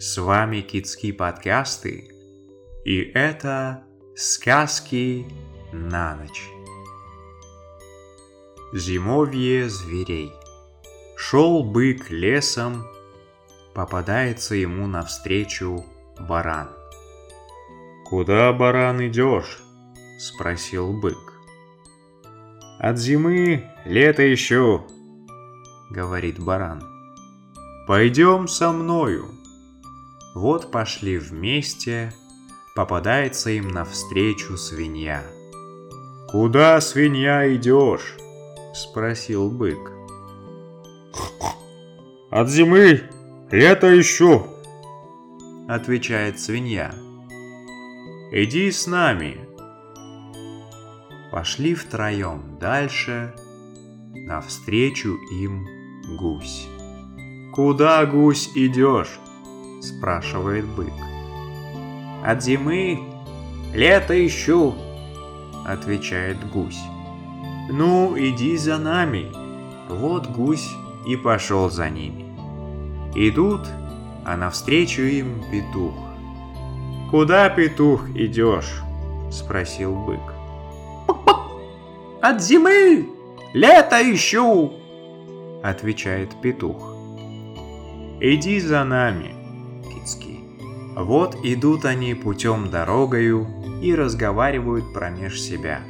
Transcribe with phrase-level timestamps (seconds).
[0.00, 2.08] С вами Китские подкасты,
[2.84, 3.82] и это
[4.14, 5.26] сказки
[5.72, 6.48] на ночь.
[8.72, 10.32] Зимовье зверей.
[11.16, 12.86] Шел бык лесом,
[13.74, 15.84] попадается ему навстречу
[16.20, 16.68] баран.
[18.04, 19.58] «Куда, баран, идешь?»—
[20.20, 21.18] спросил бык.
[22.78, 24.86] «От зимы лето ищу»,—
[25.90, 26.84] говорит баран.
[27.88, 29.37] «Пойдем со мною».
[30.34, 32.12] Вот пошли вместе,
[32.74, 35.22] попадается им навстречу свинья.
[36.28, 38.14] «Куда, свинья, идешь?»—
[38.74, 39.78] спросил бык.
[42.30, 43.02] «От зимы
[43.50, 44.46] лето ищу»,—
[45.68, 46.94] отвечает свинья.
[48.30, 49.48] «Иди с нами».
[51.32, 53.34] Пошли втроем дальше,
[54.14, 55.66] навстречу им
[56.18, 56.68] гусь.
[57.54, 59.18] «Куда, гусь, идешь?»–
[59.80, 60.92] спрашивает бык.
[62.24, 63.00] «От зимы
[63.72, 64.74] лето ищу»,–
[65.66, 66.80] отвечает гусь.
[67.70, 69.32] «Ну, иди за нами».
[69.88, 70.68] Вот гусь
[71.06, 72.26] и пошел за ними.
[73.14, 73.66] Идут,
[74.24, 75.94] а навстречу им петух.
[77.10, 78.82] «Куда, петух, идешь?»–
[79.30, 80.20] спросил бык.
[82.20, 83.08] «От зимы
[83.54, 84.74] лето ищу!»–
[85.62, 86.94] отвечает петух.
[88.20, 89.37] «Иди за нами»,
[90.98, 93.46] вот идут они путем дорогою
[93.80, 95.80] и разговаривают промеж себя.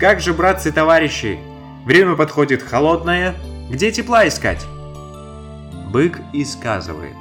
[0.00, 1.38] «Как же, братцы-товарищи,
[1.86, 3.36] время подходит холодное,
[3.70, 4.66] где тепла искать?»
[5.92, 7.14] Бык и сказывает.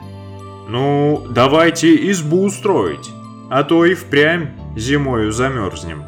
[0.67, 3.11] «Ну, давайте избу устроить,
[3.52, 6.06] а то и впрямь зимою замерзнем».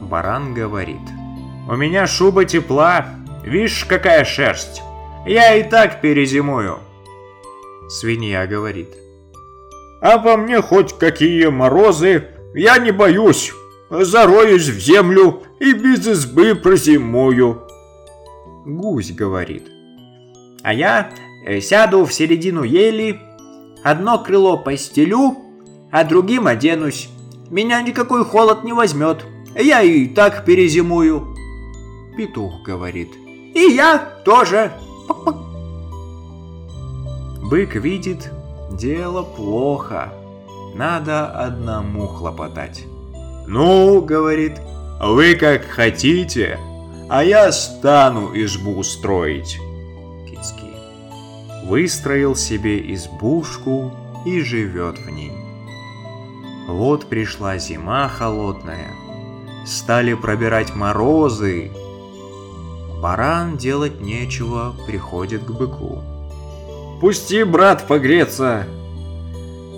[0.00, 1.02] Баран говорит.
[1.68, 3.06] «У меня шуба тепла,
[3.42, 4.80] видишь, какая шерсть,
[5.26, 6.78] я и так перезимую».
[7.88, 8.88] Свинья говорит.
[10.00, 13.52] А по мне хоть какие морозы, я не боюсь.
[13.90, 17.62] Зароюсь в землю и без избы прозимую.
[18.66, 19.64] Гусь говорит.
[20.62, 21.10] А я
[21.46, 23.20] э, сяду в середину ели,
[23.82, 25.36] одно крыло постелю,
[25.92, 27.08] а другим оденусь.
[27.50, 29.24] Меня никакой холод не возьмет.
[29.54, 31.36] Я и так перезимую.
[32.16, 33.10] Петух говорит.
[33.54, 34.72] И я тоже.
[37.54, 38.32] Бык видит,
[38.72, 40.12] Дело плохо.
[40.74, 42.84] Надо одному хлопотать.
[43.46, 44.60] «Ну,— говорит,—
[45.00, 46.58] вы как хотите,
[47.08, 49.60] а я стану избу строить».
[50.28, 50.74] Кицкий
[51.64, 53.92] выстроил себе избушку
[54.26, 55.30] и живет в ней.
[56.66, 58.90] Вот пришла зима холодная,
[59.64, 61.70] стали пробирать морозы.
[63.00, 66.02] Баран делать нечего, приходит к быку.
[67.04, 68.66] Пусти, брат, погреться.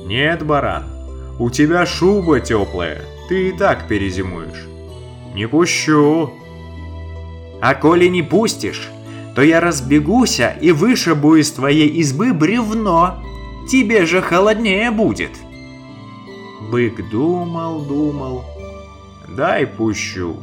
[0.05, 0.85] Нет, баран,
[1.41, 4.65] у тебя шуба теплая, ты и так перезимуешь.
[5.35, 6.31] Не пущу.
[7.61, 8.91] А коли не пустишь,
[9.35, 13.21] то я разбегуся и вышибу из твоей избы бревно.
[13.69, 15.33] Тебе же холоднее будет.
[16.71, 18.45] Бык думал, думал.
[19.37, 20.37] Дай пущу,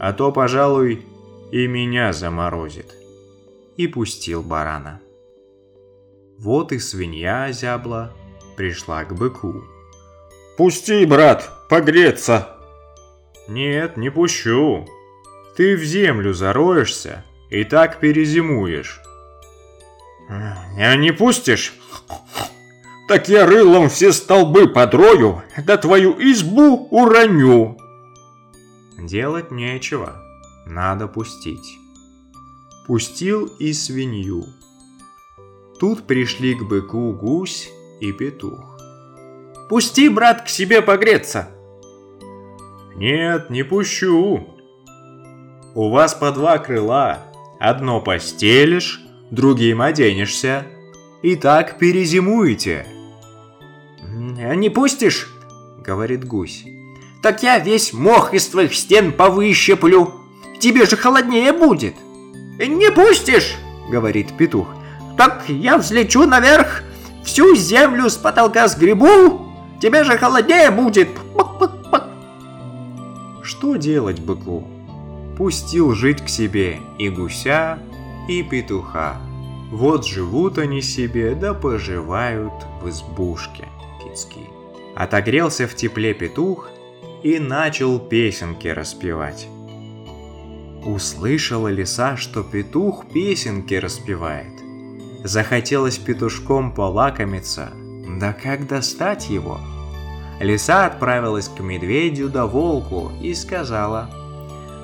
[0.00, 1.04] а то, пожалуй,
[1.52, 2.94] и меня заморозит.
[3.76, 5.02] И пустил барана.
[6.38, 8.12] Вот и свинья зябла
[8.56, 9.64] пришла к быку.
[10.56, 12.56] «Пусти, брат, погреться!»
[13.48, 14.86] «Нет, не пущу.
[15.56, 19.00] Ты в землю зароешься и так перезимуешь».
[20.28, 21.74] «А не пустишь?
[23.08, 27.78] Так я рылом все столбы подрою, да твою избу уроню!»
[28.98, 30.22] Делать нечего,
[30.66, 31.78] надо пустить.
[32.86, 34.44] Пустил и свинью.
[35.78, 38.80] Тут пришли к быку гусь и петух.
[39.68, 41.50] «Пусти, брат, к себе погреться!»
[42.96, 44.48] «Нет, не пущу!»
[45.74, 47.20] «У вас по два крыла.
[47.60, 49.00] Одно постелишь,
[49.30, 50.66] другим оденешься.
[51.22, 52.86] И так перезимуете!»
[54.08, 55.32] «Не пустишь?»—
[55.78, 56.64] говорит гусь.
[57.22, 60.12] «Так я весь мох из твоих стен повыщеплю.
[60.58, 61.94] Тебе же холоднее будет!»
[62.58, 63.54] «Не пустишь?»—
[63.90, 64.77] говорит петух
[65.18, 66.84] так я взлечу наверх,
[67.24, 69.48] всю землю с потолка сгребу,
[69.82, 71.08] тебе же холоднее будет.
[73.42, 74.64] Что делать быку?
[75.36, 77.80] Пустил жить к себе и гуся,
[78.28, 79.16] и петуха.
[79.72, 83.66] Вот живут они себе, да поживают в избушке
[84.00, 84.46] кицкие.
[84.94, 86.68] Отогрелся в тепле петух
[87.24, 89.48] и начал песенки распевать.
[90.84, 94.57] Услышала лиса, что петух песенки распевает
[95.24, 97.70] Захотелось петушком полакомиться.
[98.18, 99.60] Да как достать его?
[100.40, 104.08] Лиса отправилась к медведю да волку и сказала.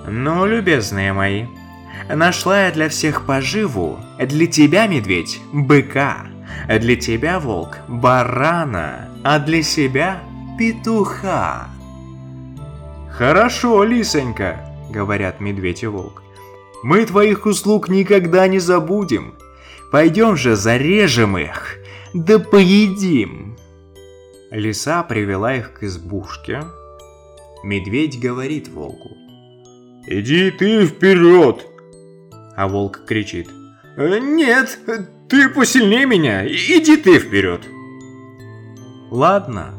[0.06, 1.46] «Ну, любезные мои,
[2.08, 3.98] нашла я для всех поживу.
[4.18, 6.26] Для тебя, медведь, быка.
[6.68, 9.08] Для тебя, волк, барана.
[9.22, 10.22] А для себя
[10.58, 11.68] петуха».
[13.10, 14.60] «Хорошо, лисонька»,—
[14.90, 16.22] говорят медведь и волк.
[16.82, 19.34] «Мы твоих услуг никогда не забудем.
[19.90, 21.78] Пойдем же зарежем их,
[22.12, 23.56] да поедим».
[24.50, 26.62] Лиса привела их к избушке.
[27.62, 29.10] Медведь говорит волку.
[30.06, 31.66] «Иди ты вперед!»
[32.56, 33.48] А волк кричит.
[33.96, 34.78] «Нет,
[35.28, 37.62] ты посильнее меня, иди ты вперед!»
[39.10, 39.72] Ладно,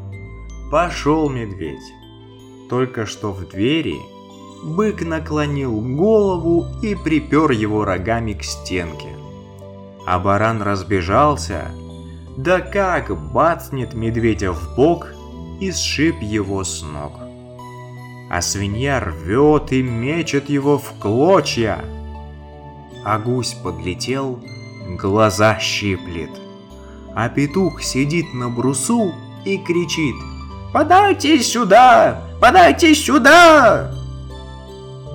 [0.72, 1.94] пошел медведь.
[2.70, 3.98] Только что в двери
[4.64, 9.15] бык наклонил голову и припер его рогами к стенке.
[10.06, 11.72] А баран разбежался,
[12.38, 15.08] да как бацнет медведя в бок
[15.60, 17.14] и сшиб его с ног.
[18.30, 21.84] А свинья рвет и мечет его в клочья.
[23.04, 24.40] А гусь подлетел,
[25.00, 26.32] глаза щиплет.
[27.16, 29.14] А петух сидит на брусу
[29.46, 30.16] и кричит
[30.74, 32.22] «Подайте сюда!
[32.42, 33.92] Подайте сюда!»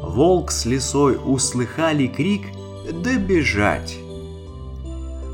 [0.02, 2.46] Волк с лисой услыхали крик,
[2.90, 3.98] да бежать.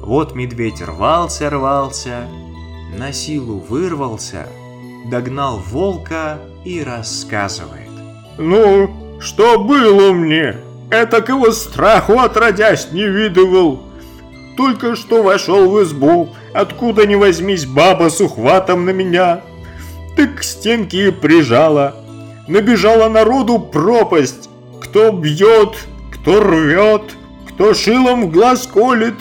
[0.07, 2.29] Вот медведь рвался-рвался,
[2.97, 4.47] на силу вырвался,
[5.11, 7.91] догнал волка и рассказывает.
[8.39, 10.59] «Ну, что было мне?
[10.91, 13.83] Это кого страху отродясь не видывал.
[14.57, 19.41] Только что вошел в избу, откуда ни возьмись баба с ухватом на меня,
[20.15, 21.97] ты к стенке прижала.
[22.47, 24.51] Набежала народу пропасть.
[24.81, 25.77] Кто бьет,
[26.15, 27.03] кто рвет,
[27.49, 29.15] кто шилом в глаз колет.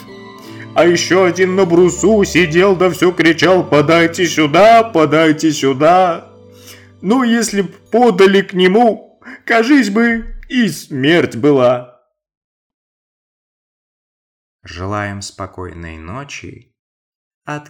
[0.76, 6.30] А еще один на брусу сидел да все кричал «Подайте сюда, подайте сюда!»
[7.02, 12.02] Ну, если б подали к нему, кажись бы, и смерть была.
[14.64, 16.76] Желаем спокойной ночи
[17.46, 17.70] от.